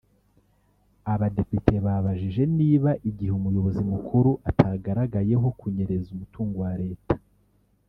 [1.13, 7.13] abadepite babajije niba igihe umuyobozi mukuru atagaragayeho kunyereza umutungo wa Leta